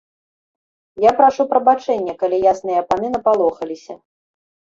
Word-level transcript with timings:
Я 1.03 1.11
прашу 1.19 1.45
прабачэння, 1.51 2.13
калі 2.23 2.37
ясныя 2.53 2.81
паны 2.95 3.07
напалохаліся. 3.15 3.93